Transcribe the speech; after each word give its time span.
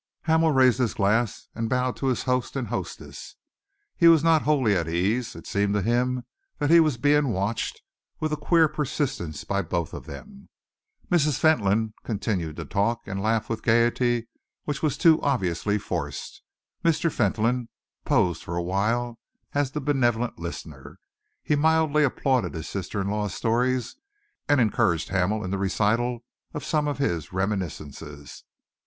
Hamel 0.23 0.49
raised 0.51 0.79
his 0.79 0.95
glass 0.95 1.47
and 1.53 1.69
bowed 1.69 1.95
to 1.97 2.07
his 2.07 2.23
host 2.23 2.55
and 2.55 2.69
hostess. 2.69 3.35
He 3.95 4.07
was 4.07 4.23
not 4.23 4.41
wholly 4.41 4.75
at 4.75 4.87
his 4.87 4.95
ease. 4.95 5.35
It 5.35 5.45
seemed 5.45 5.75
to 5.75 5.83
him 5.83 6.23
that 6.57 6.71
he 6.71 6.79
was 6.79 6.97
being 6.97 7.27
watched 7.27 7.83
with 8.19 8.33
a 8.33 8.35
queer 8.35 8.67
persistence 8.67 9.43
by 9.43 9.61
both 9.61 9.93
of 9.93 10.07
them. 10.07 10.49
Mrs. 11.11 11.37
Fentolin 11.37 11.93
continued 12.03 12.55
to 12.55 12.65
talk 12.65 13.01
and 13.05 13.21
laugh 13.21 13.47
with 13.47 13.59
a 13.59 13.61
gaiety 13.61 14.27
which 14.63 14.81
was 14.81 14.97
too 14.97 15.21
obviously 15.21 15.77
forced. 15.77 16.41
Mr. 16.83 17.11
Fentolin 17.11 17.69
posed 18.03 18.43
for 18.43 18.55
a 18.55 18.63
while 18.63 19.19
as 19.53 19.69
the 19.69 19.81
benevolent 19.81 20.39
listener. 20.39 20.97
He 21.43 21.55
mildly 21.55 22.03
applauded 22.03 22.55
his 22.55 22.67
sister 22.67 23.01
in 23.01 23.09
law's 23.11 23.35
stories, 23.35 23.97
and 24.49 24.59
encouraged 24.59 25.09
Hamel 25.09 25.43
in 25.43 25.51
the 25.51 25.59
recital 25.59 26.23
of 26.55 26.65
some 26.65 26.87
of 26.87 26.97
his 26.97 27.31
reminiscences. 27.31 28.45